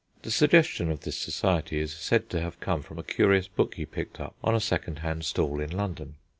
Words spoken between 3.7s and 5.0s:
he picked up on a second